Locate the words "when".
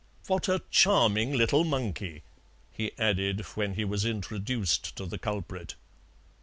3.53-3.75